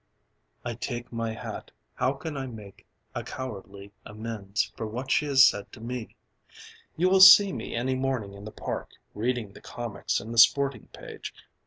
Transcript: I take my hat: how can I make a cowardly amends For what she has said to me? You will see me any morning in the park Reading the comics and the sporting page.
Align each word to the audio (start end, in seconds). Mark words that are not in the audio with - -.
I 0.65 0.73
take 0.73 1.13
my 1.13 1.33
hat: 1.33 1.69
how 1.93 2.13
can 2.13 2.35
I 2.35 2.47
make 2.47 2.87
a 3.13 3.23
cowardly 3.23 3.91
amends 4.03 4.71
For 4.75 4.87
what 4.87 5.11
she 5.11 5.27
has 5.27 5.45
said 5.45 5.71
to 5.73 5.79
me? 5.79 6.15
You 6.97 7.07
will 7.07 7.21
see 7.21 7.53
me 7.53 7.75
any 7.75 7.93
morning 7.93 8.33
in 8.33 8.43
the 8.45 8.51
park 8.51 8.93
Reading 9.13 9.53
the 9.53 9.61
comics 9.61 10.19
and 10.19 10.33
the 10.33 10.39
sporting 10.39 10.87
page. 10.87 11.35